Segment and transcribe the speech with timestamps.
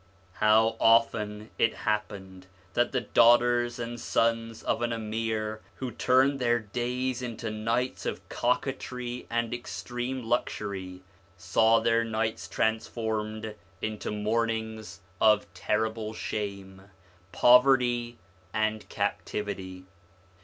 [0.39, 6.57] How often it happened that the daughters and sons of an Amir who turned their
[6.57, 11.03] days into nights of coquetry and extreme luxury,
[11.37, 16.81] saw their nights transformed into mornings of terrible shame,
[17.31, 18.17] poverty,
[18.55, 19.85] and captivity.